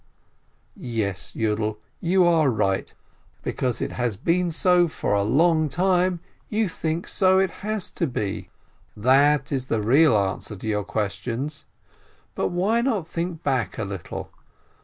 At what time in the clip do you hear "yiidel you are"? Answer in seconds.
1.35-2.49